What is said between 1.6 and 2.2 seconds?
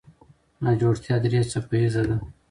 ایزه ده.